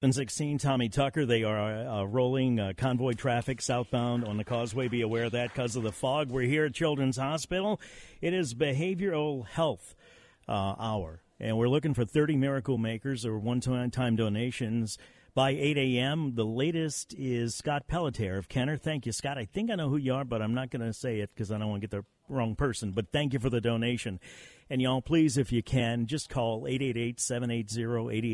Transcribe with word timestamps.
16, 0.00 0.58
Tommy 0.58 0.88
Tucker. 0.88 1.26
They 1.26 1.42
are 1.42 1.58
uh, 1.58 2.04
rolling 2.04 2.60
uh, 2.60 2.72
convoy 2.76 3.14
traffic 3.14 3.60
southbound 3.60 4.24
on 4.24 4.36
the 4.36 4.44
causeway. 4.44 4.86
Be 4.86 5.00
aware 5.00 5.24
of 5.24 5.32
that 5.32 5.52
because 5.52 5.74
of 5.74 5.82
the 5.82 5.90
fog. 5.90 6.30
We're 6.30 6.42
here 6.42 6.66
at 6.66 6.72
Children's 6.72 7.16
Hospital. 7.16 7.80
It 8.20 8.32
is 8.32 8.54
Behavioral 8.54 9.44
Health 9.48 9.96
uh, 10.46 10.76
Hour, 10.78 11.22
and 11.40 11.58
we're 11.58 11.68
looking 11.68 11.94
for 11.94 12.04
30 12.04 12.36
miracle 12.36 12.78
makers 12.78 13.26
or 13.26 13.40
one 13.40 13.60
time 13.60 14.14
donations 14.14 14.98
by 15.34 15.50
8 15.50 15.76
a.m. 15.76 16.36
The 16.36 16.46
latest 16.46 17.12
is 17.18 17.56
Scott 17.56 17.88
Pelletier 17.88 18.38
of 18.38 18.48
Kenner. 18.48 18.76
Thank 18.76 19.04
you, 19.04 19.10
Scott. 19.10 19.36
I 19.36 19.46
think 19.46 19.68
I 19.68 19.74
know 19.74 19.88
who 19.88 19.96
you 19.96 20.14
are, 20.14 20.24
but 20.24 20.40
I'm 20.40 20.54
not 20.54 20.70
going 20.70 20.86
to 20.86 20.92
say 20.92 21.18
it 21.18 21.30
because 21.34 21.50
I 21.50 21.58
don't 21.58 21.70
want 21.70 21.82
to 21.82 21.88
get 21.88 21.96
the 21.96 22.04
wrong 22.28 22.54
person. 22.54 22.92
But 22.92 23.10
thank 23.10 23.32
you 23.32 23.40
for 23.40 23.50
the 23.50 23.60
donation. 23.60 24.20
And 24.70 24.82
y'all, 24.82 25.00
please, 25.00 25.38
if 25.38 25.50
you 25.50 25.62
can, 25.62 26.06
just 26.06 26.28
call 26.28 26.66
888 26.68 27.18
780 27.18 27.82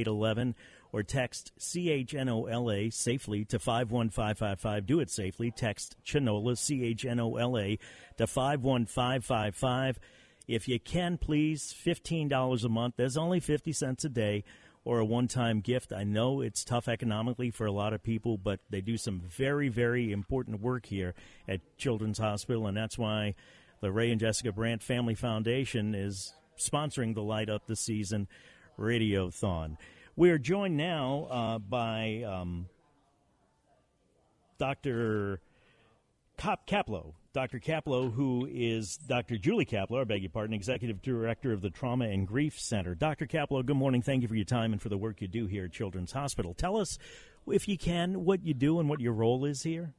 8811 0.00 0.54
or 0.92 1.02
text 1.02 1.52
CHNOLA 1.58 2.92
safely 2.92 3.44
to 3.46 3.58
51555. 3.58 4.86
Do 4.86 5.00
it 5.00 5.10
safely. 5.10 5.50
Text 5.50 5.96
Chinola, 6.02 6.56
C-H-N-O-L-A, 6.56 7.78
to 8.16 8.26
51555. 8.26 9.98
If 10.46 10.66
you 10.66 10.80
can, 10.80 11.18
please, 11.18 11.74
$15 11.84 12.64
a 12.64 12.68
month. 12.68 12.94
There's 12.96 13.18
only 13.18 13.40
50 13.40 13.72
cents 13.72 14.04
a 14.04 14.08
day 14.08 14.44
or 14.84 15.00
a 15.00 15.04
one 15.04 15.28
time 15.28 15.60
gift. 15.60 15.92
I 15.92 16.04
know 16.04 16.40
it's 16.40 16.64
tough 16.64 16.88
economically 16.88 17.50
for 17.50 17.66
a 17.66 17.72
lot 17.72 17.92
of 17.92 18.02
people, 18.02 18.38
but 18.38 18.60
they 18.70 18.80
do 18.80 18.96
some 18.96 19.20
very, 19.20 19.68
very 19.68 20.10
important 20.10 20.62
work 20.62 20.86
here 20.86 21.14
at 21.46 21.60
Children's 21.76 22.18
Hospital, 22.18 22.66
and 22.66 22.76
that's 22.76 22.96
why 22.96 23.34
the 23.82 23.92
Ray 23.92 24.10
and 24.10 24.18
Jessica 24.18 24.50
Brandt 24.50 24.82
Family 24.82 25.14
Foundation 25.14 25.94
is 25.94 26.32
sponsoring 26.58 27.14
the 27.14 27.22
Light 27.22 27.50
Up 27.50 27.66
the 27.66 27.76
Season 27.76 28.26
Radiothon. 28.78 29.76
We 30.18 30.30
are 30.30 30.38
joined 30.38 30.76
now 30.76 31.28
uh, 31.30 31.58
by 31.60 32.24
um, 32.26 32.66
Dr. 34.58 35.40
Cop 36.36 36.66
Kaplow. 36.66 37.12
Dr. 37.32 37.60
Kaplow, 37.60 38.12
who 38.12 38.48
is 38.50 38.96
Dr. 38.96 39.38
Julie 39.38 39.64
Kaplow, 39.64 40.00
I 40.00 40.04
beg 40.04 40.22
your 40.22 40.30
pardon, 40.30 40.54
Executive 40.54 41.00
Director 41.02 41.52
of 41.52 41.60
the 41.60 41.70
Trauma 41.70 42.06
and 42.06 42.26
Grief 42.26 42.58
Center. 42.58 42.96
Dr. 42.96 43.26
Kaplow, 43.26 43.64
good 43.64 43.76
morning. 43.76 44.02
Thank 44.02 44.22
you 44.22 44.28
for 44.28 44.34
your 44.34 44.44
time 44.44 44.72
and 44.72 44.82
for 44.82 44.88
the 44.88 44.98
work 44.98 45.20
you 45.22 45.28
do 45.28 45.46
here 45.46 45.66
at 45.66 45.70
Children's 45.70 46.10
Hospital. 46.10 46.52
Tell 46.52 46.76
us, 46.76 46.98
if 47.46 47.68
you 47.68 47.78
can, 47.78 48.24
what 48.24 48.44
you 48.44 48.54
do 48.54 48.80
and 48.80 48.88
what 48.88 48.98
your 48.98 49.12
role 49.12 49.44
is 49.44 49.62
here. 49.62 49.92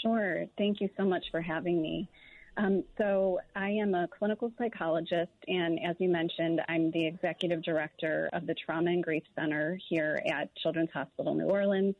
Sure. 0.00 0.46
Thank 0.56 0.80
you 0.80 0.88
so 0.96 1.04
much 1.04 1.26
for 1.30 1.42
having 1.42 1.82
me. 1.82 2.08
Um, 2.56 2.84
so 2.98 3.40
I 3.56 3.70
am 3.70 3.94
a 3.94 4.06
clinical 4.08 4.52
psychologist, 4.58 5.32
and 5.48 5.78
as 5.82 5.96
you 5.98 6.08
mentioned, 6.08 6.60
I'm 6.68 6.90
the 6.90 7.06
executive 7.06 7.62
director 7.62 8.28
of 8.32 8.46
the 8.46 8.54
Trauma 8.54 8.90
and 8.90 9.02
Grief 9.02 9.22
Center 9.34 9.78
here 9.88 10.22
at 10.30 10.54
Children's 10.56 10.90
Hospital 10.92 11.34
New 11.34 11.46
Orleans. 11.46 11.94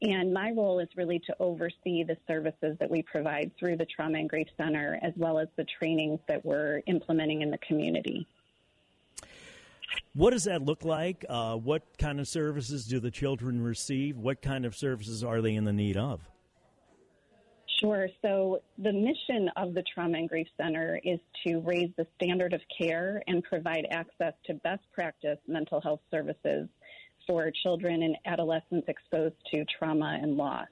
And 0.00 0.32
my 0.32 0.52
role 0.52 0.78
is 0.78 0.88
really 0.96 1.18
to 1.26 1.34
oversee 1.40 2.04
the 2.04 2.16
services 2.28 2.76
that 2.78 2.88
we 2.88 3.02
provide 3.02 3.50
through 3.58 3.78
the 3.78 3.86
Trauma 3.86 4.18
and 4.18 4.30
Grief 4.30 4.46
Center, 4.56 5.00
as 5.02 5.12
well 5.16 5.40
as 5.40 5.48
the 5.56 5.64
trainings 5.64 6.20
that 6.28 6.44
we're 6.44 6.82
implementing 6.86 7.42
in 7.42 7.50
the 7.50 7.58
community. 7.58 8.24
What 10.14 10.30
does 10.30 10.44
that 10.44 10.62
look 10.62 10.84
like? 10.84 11.24
Uh, 11.28 11.56
what 11.56 11.82
kind 11.98 12.20
of 12.20 12.28
services 12.28 12.86
do 12.86 13.00
the 13.00 13.10
children 13.10 13.60
receive? 13.60 14.16
What 14.16 14.42
kind 14.42 14.64
of 14.64 14.76
services 14.76 15.24
are 15.24 15.40
they 15.40 15.54
in 15.54 15.64
the 15.64 15.72
need 15.72 15.96
of? 15.96 16.20
Sure. 17.80 18.08
So 18.22 18.60
the 18.78 18.92
mission 18.92 19.48
of 19.56 19.72
the 19.72 19.84
Trauma 19.94 20.18
and 20.18 20.28
Grief 20.28 20.48
Center 20.56 21.00
is 21.04 21.20
to 21.46 21.60
raise 21.60 21.90
the 21.96 22.06
standard 22.16 22.52
of 22.52 22.60
care 22.76 23.22
and 23.28 23.42
provide 23.44 23.86
access 23.90 24.32
to 24.46 24.54
best 24.54 24.82
practice 24.92 25.38
mental 25.46 25.80
health 25.80 26.00
services 26.10 26.68
for 27.24 27.52
children 27.62 28.02
and 28.02 28.16
adolescents 28.26 28.88
exposed 28.88 29.36
to 29.52 29.64
trauma 29.78 30.18
and 30.20 30.36
loss. 30.36 30.66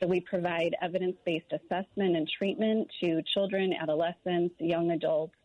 So 0.00 0.08
we 0.08 0.18
provide 0.18 0.74
evidence 0.82 1.16
based 1.24 1.52
assessment 1.52 2.16
and 2.16 2.28
treatment 2.28 2.88
to 3.04 3.22
children, 3.34 3.72
adolescents, 3.80 4.56
young 4.58 4.90
adults 4.90 5.36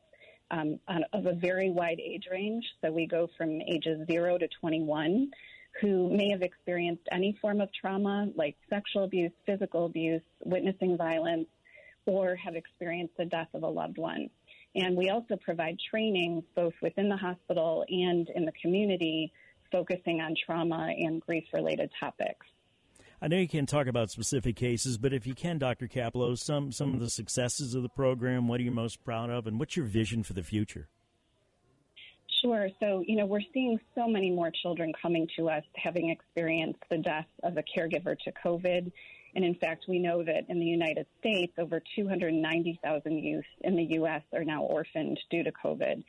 um, 0.50 0.80
of 1.14 1.28
a 1.28 1.34
very 1.34 1.70
wide 1.70 2.00
age 2.00 2.28
range. 2.32 2.66
So 2.82 2.92
we 2.92 3.06
go 3.06 3.30
from 3.38 3.62
ages 3.62 4.08
0 4.08 4.40
to 4.40 4.48
21 4.48 5.30
who 5.82 6.10
may 6.16 6.30
have 6.32 6.42
experienced 6.42 7.04
any 7.12 7.38
form 7.42 7.62
of 7.62 7.70
trauma 7.74 8.28
like 8.36 8.56
sexual 8.70 9.04
abuse, 9.04 9.32
physical 9.46 9.86
abuse, 9.86 10.22
witnessing 10.44 10.98
violence, 10.98 11.48
or 12.06 12.36
have 12.36 12.56
experienced 12.56 13.16
the 13.18 13.26
death 13.26 13.50
of 13.54 13.64
a 13.64 13.68
loved 13.68 13.98
one. 13.98 14.30
And 14.76 14.96
we 14.96 15.10
also 15.10 15.36
provide 15.38 15.78
training 15.90 16.44
both 16.56 16.74
within 16.82 17.10
the 17.10 17.18
hospital 17.18 17.84
and 17.90 18.30
in 18.36 18.46
the 18.46 18.52
community 18.62 19.32
focusing 19.72 20.22
on 20.22 20.36
trauma 20.46 20.94
and 20.98 21.22
grief 21.22 21.44
related 21.54 21.92
topics. 22.00 22.46
I 23.22 23.28
know 23.28 23.38
you 23.38 23.48
can't 23.48 23.68
talk 23.68 23.88
about 23.88 24.12
specific 24.12 24.56
cases, 24.56 25.00
but 25.00 25.12
if 25.12 25.26
you 25.26 25.34
can, 25.34 25.58
Dr. 25.58 25.88
Kaplow, 25.88 26.38
some, 26.38 26.72
some 26.72 26.94
of 26.94 27.00
the 27.00 27.10
successes 27.10 27.74
of 27.74 27.82
the 27.82 27.90
program, 27.90 28.48
what 28.48 28.60
are 28.60 28.64
you 28.64 28.72
most 28.72 29.04
proud 29.04 29.32
of, 29.32 29.48
and 29.48 29.60
what's 29.60 29.76
your 29.76 29.88
vision 29.88 30.22
for 30.22 30.34
the 30.34 30.44
future? 30.44 30.88
Sure. 32.42 32.70
So, 32.82 33.04
you 33.06 33.16
know, 33.16 33.26
we're 33.26 33.42
seeing 33.54 33.80
so 33.96 34.08
many 34.08 34.30
more 34.30 34.52
children 34.52 34.94
coming 35.02 35.28
to 35.38 35.50
us 35.50 35.64
having 35.76 36.10
experienced 36.10 36.80
the 36.90 37.00
death 37.00 37.26
of 37.44 37.58
a 37.58 37.64
caregiver 37.64 38.16
to 38.20 38.32
COVID. 38.46 38.92
And 39.36 39.44
in 39.44 39.56
fact, 39.56 39.86
we 39.88 40.00
know 40.00 40.24
that 40.24 40.46
in 40.48 40.60
the 40.60 40.66
United 40.66 41.08
States, 41.20 41.54
over 41.58 41.82
290,000 41.96 43.18
youth 43.18 43.46
in 43.62 43.76
the 43.76 43.84
U.S. 43.84 44.22
are 44.34 44.44
now 44.44 44.64
orphaned 44.64 45.20
due 45.30 45.44
to 45.44 45.52
COVID. 45.52 46.04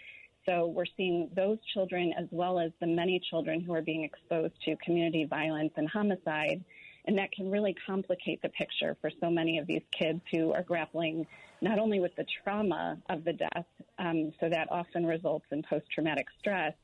So 0.48 0.66
we're 0.66 0.86
seeing 0.96 1.30
those 1.34 1.58
children 1.74 2.12
as 2.18 2.26
well 2.30 2.58
as 2.58 2.72
the 2.80 2.86
many 2.86 3.20
children 3.30 3.60
who 3.60 3.74
are 3.74 3.82
being 3.82 4.04
exposed 4.04 4.54
to 4.64 4.76
community 4.76 5.26
violence 5.28 5.72
and 5.76 5.88
homicide. 5.88 6.64
And 7.06 7.16
that 7.19 7.32
can 7.32 7.50
really 7.50 7.75
complicate 7.86 8.42
the 8.42 8.50
picture 8.50 8.97
for 9.00 9.10
so 9.20 9.31
many 9.31 9.59
of 9.59 9.66
these 9.66 9.82
kids 9.98 10.20
who 10.31 10.53
are 10.53 10.62
grappling 10.62 11.26
not 11.60 11.78
only 11.78 12.00
with 12.00 12.14
the 12.16 12.26
trauma 12.42 12.98
of 13.09 13.25
the 13.25 13.32
death, 13.32 13.66
um, 13.98 14.32
so 14.41 14.48
that 14.48 14.69
often 14.70 15.04
results 15.06 15.47
in 15.50 15.62
post 15.62 15.87
traumatic 15.92 16.26
stress, 16.38 16.75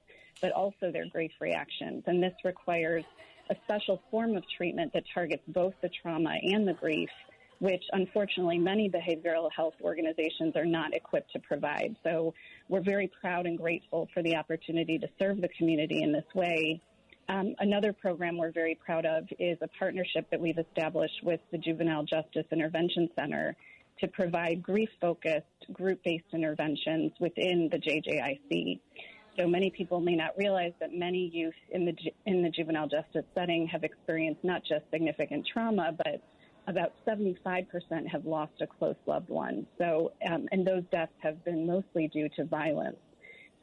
but 0.41 0.53
also 0.53 0.91
their 0.91 1.07
grief 1.07 1.33
reactions. 1.41 2.03
And 2.07 2.23
this 2.23 2.35
requires 2.45 3.05
a 3.51 3.57
special 3.65 4.03
form 4.11 4.37
of 4.37 4.45
treatment 4.57 4.93
that 4.95 5.05
targets 5.13 5.43
both 5.49 5.75
the 5.83 5.91
trauma 6.03 6.35
and 6.43 6.67
the 6.67 6.73
grief, 6.73 7.11
which 7.61 7.85
unfortunately 7.93 8.59
many 8.59 8.91
behavioral 8.91 9.49
health 9.55 9.75
organizations 9.83 10.57
are 10.57 10.65
not 10.65 10.95
equipped 10.95 11.33
to 11.33 11.39
provide. 11.41 11.95
So 12.03 12.35
we're 12.69 12.83
very 12.83 13.11
proud 13.21 13.47
and 13.47 13.57
grateful 13.59 14.09
for 14.13 14.23
the 14.23 14.37
opportunity 14.37 14.99
to 14.99 15.09
serve 15.19 15.41
the 15.41 15.49
community 15.57 16.03
in 16.03 16.13
this 16.13 16.25
way. 16.35 16.81
Um, 17.29 17.55
another 17.59 17.93
program 17.93 18.37
we're 18.37 18.53
very 18.53 18.75
proud 18.75 19.07
of 19.07 19.25
is 19.39 19.57
a 19.63 19.69
partnership 19.79 20.27
that 20.31 20.41
we've 20.41 20.59
established 20.59 21.23
with 21.23 21.41
the 21.53 21.59
Juvenile 21.59 22.05
Justice 22.05 22.45
Intervention 22.53 23.09
Center 23.19 23.57
to 24.01 24.09
provide 24.09 24.63
grief 24.63 24.91
focused, 25.01 25.47
group 25.73 26.03
based 26.05 26.25
interventions 26.33 27.13
within 27.21 27.69
the 27.71 27.79
JJIC. 27.79 28.81
So 29.39 29.49
many 29.49 29.71
people 29.71 30.01
may 30.01 30.15
not 30.15 30.37
realize 30.37 30.73
that 30.81 30.93
many 30.93 31.31
youth 31.33 31.55
in 31.71 31.87
the, 31.87 31.97
in 32.27 32.43
the 32.43 32.51
juvenile 32.51 32.89
justice 32.89 33.25
setting 33.35 33.67
have 33.69 33.83
experienced 33.83 34.45
not 34.45 34.63
just 34.63 34.85
significant 34.93 35.47
trauma, 35.51 35.93
but 35.97 36.23
about 36.67 36.93
75% 37.07 37.67
have 38.09 38.27
lost 38.27 38.53
a 38.61 38.67
close 38.67 38.97
loved 39.07 39.29
one. 39.29 39.67
So, 39.79 40.13
um, 40.31 40.49
and 40.53 40.67
those 40.67 40.83
deaths 40.91 41.13
have 41.21 41.45
been 41.45 41.67
mostly 41.67 42.09
due 42.09 42.29
to 42.37 42.45
violence. 42.45 42.97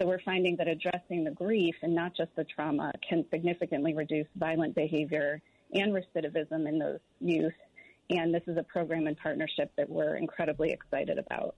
So 0.02 0.08
we're 0.08 0.22
finding 0.26 0.56
that 0.56 0.68
addressing 0.68 1.24
the 1.24 1.30
grief 1.30 1.76
and 1.84 1.94
not 1.94 2.18
just 2.18 2.36
the 2.36 2.44
trauma 2.44 2.92
can 3.08 3.24
significantly 3.30 3.94
reduce 3.94 4.26
violent 4.36 4.74
behavior 4.74 5.40
and 5.74 5.94
recidivism 5.94 6.68
in 6.68 6.80
those 6.80 6.98
youth 7.20 7.54
and 8.10 8.34
this 8.34 8.42
is 8.48 8.58
a 8.58 8.64
program 8.64 9.06
and 9.06 9.16
partnership 9.16 9.72
that 9.78 9.88
we're 9.88 10.16
incredibly 10.16 10.72
excited 10.72 11.20
about. 11.20 11.56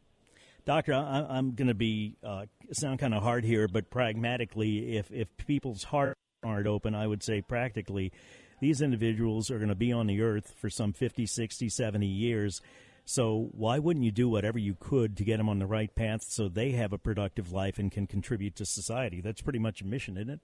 Doctor, 0.66 0.94
I, 0.94 1.38
am 1.38 1.56
going 1.56 1.70
to 1.70 1.74
be 1.74 2.18
uh, 2.22 2.46
sound 2.74 3.00
kind 3.00 3.14
of 3.14 3.24
hard 3.24 3.46
here, 3.46 3.68
but 3.68 3.90
pragmatically, 3.90 4.98
if 4.98 5.10
if 5.12 5.36
people's 5.38 5.84
hearts 5.84 6.20
aren't 6.44 6.68
open, 6.68 6.96
I 6.96 7.08
would 7.08 7.24
say 7.24 7.42
practically, 7.42 8.12
these 8.62 8.82
individuals 8.82 9.52
are 9.52 9.58
going 9.58 9.70
to 9.70 9.76
be 9.76 9.92
on 9.92 10.08
the 10.08 10.22
earth 10.22 10.54
for 10.58 10.70
some 10.70 10.94
50, 10.94 11.26
60, 11.26 11.70
70 11.70 12.06
years. 12.06 12.62
So 13.06 13.50
why 13.52 13.80
wouldn't 13.80 14.06
you 14.06 14.12
do 14.12 14.30
whatever 14.30 14.58
you 14.58 14.76
could 14.80 15.18
to 15.18 15.24
get 15.24 15.38
them 15.38 15.50
on 15.50 15.60
the 15.60 15.66
right 15.66 15.94
path 15.94 16.24
so 16.24 16.48
they 16.48 16.72
have 16.72 16.94
a 16.94 16.98
productive 16.98 17.52
life 17.52 17.78
and 17.78 17.92
can 17.92 18.08
contribute 18.08 18.56
to 18.56 18.66
society? 18.66 19.20
That's 19.22 19.42
pretty 19.42 19.60
much 19.60 19.82
a 19.82 19.86
mission, 19.86 20.18
isn't 20.18 20.30
it? 20.30 20.40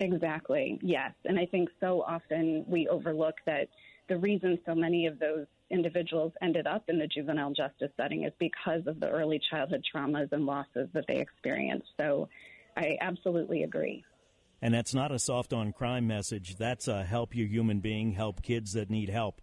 Exactly, 0.00 0.78
yes. 0.82 1.12
And 1.24 1.38
I 1.38 1.46
think 1.46 1.68
so 1.78 2.02
often 2.02 2.64
we 2.66 2.88
overlook 2.88 3.36
that 3.46 3.68
the 4.08 4.16
reason 4.16 4.58
so 4.66 4.74
many 4.74 5.06
of 5.06 5.18
those 5.18 5.46
individuals 5.70 6.32
ended 6.42 6.66
up 6.66 6.84
in 6.88 6.98
the 6.98 7.06
juvenile 7.06 7.52
justice 7.52 7.92
setting 7.96 8.24
is 8.24 8.32
because 8.38 8.86
of 8.86 8.98
the 8.98 9.08
early 9.08 9.40
childhood 9.50 9.84
traumas 9.94 10.32
and 10.32 10.46
losses 10.46 10.88
that 10.94 11.04
they 11.06 11.16
experienced. 11.16 11.88
So 12.00 12.28
I 12.76 12.96
absolutely 13.00 13.62
agree. 13.62 14.04
And 14.62 14.74
that's 14.74 14.92
not 14.92 15.12
a 15.12 15.18
soft 15.18 15.52
on 15.52 15.72
crime 15.72 16.06
message. 16.06 16.56
That's 16.56 16.88
a 16.88 17.04
help 17.04 17.34
you 17.34 17.46
human 17.46 17.80
being, 17.80 18.12
help 18.12 18.42
kids 18.42 18.72
that 18.72 18.90
need 18.90 19.08
help. 19.08 19.40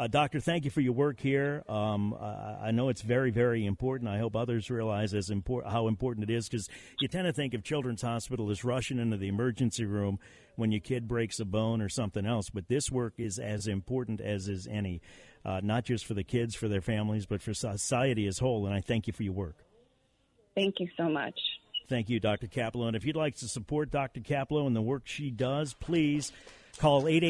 Uh, 0.00 0.06
doctor, 0.06 0.40
thank 0.40 0.64
you 0.64 0.70
for 0.70 0.80
your 0.80 0.94
work 0.94 1.20
here. 1.20 1.62
Um, 1.68 2.16
I 2.18 2.70
know 2.70 2.88
it's 2.88 3.02
very, 3.02 3.30
very 3.30 3.66
important. 3.66 4.08
I 4.08 4.16
hope 4.16 4.34
others 4.34 4.70
realize 4.70 5.12
as 5.12 5.28
import- 5.28 5.66
how 5.66 5.88
important 5.88 6.30
it 6.30 6.32
is 6.32 6.48
because 6.48 6.70
you 7.00 7.06
tend 7.06 7.26
to 7.26 7.34
think 7.34 7.52
of 7.52 7.62
Children's 7.62 8.00
Hospital 8.00 8.50
as 8.50 8.64
rushing 8.64 8.98
into 8.98 9.18
the 9.18 9.28
emergency 9.28 9.84
room 9.84 10.18
when 10.56 10.72
your 10.72 10.80
kid 10.80 11.06
breaks 11.06 11.38
a 11.38 11.44
bone 11.44 11.82
or 11.82 11.90
something 11.90 12.24
else. 12.24 12.48
But 12.48 12.68
this 12.68 12.90
work 12.90 13.12
is 13.18 13.38
as 13.38 13.66
important 13.66 14.22
as 14.22 14.48
is 14.48 14.66
any, 14.66 15.02
uh, 15.44 15.60
not 15.62 15.84
just 15.84 16.06
for 16.06 16.14
the 16.14 16.24
kids, 16.24 16.54
for 16.54 16.66
their 16.66 16.80
families, 16.80 17.26
but 17.26 17.42
for 17.42 17.52
society 17.52 18.26
as 18.26 18.38
whole. 18.38 18.64
And 18.64 18.74
I 18.74 18.80
thank 18.80 19.06
you 19.06 19.12
for 19.12 19.22
your 19.22 19.34
work. 19.34 19.66
Thank 20.54 20.80
you 20.80 20.88
so 20.96 21.10
much. 21.10 21.38
Thank 21.90 22.08
you, 22.08 22.20
Dr. 22.20 22.46
Kaplow. 22.46 22.86
And 22.86 22.96
if 22.96 23.04
you'd 23.04 23.16
like 23.16 23.36
to 23.36 23.48
support 23.48 23.90
Dr. 23.90 24.20
Kaplow 24.20 24.66
and 24.66 24.74
the 24.74 24.80
work 24.80 25.02
she 25.04 25.30
does, 25.30 25.74
please 25.74 26.32
call 26.78 27.02
88- 27.02 27.29